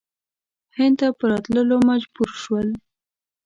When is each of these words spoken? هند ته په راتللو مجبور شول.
هند 0.77 0.95
ته 0.99 1.07
په 1.17 1.23
راتللو 1.31 1.75
مجبور 1.89 2.29
شول. 2.41 2.67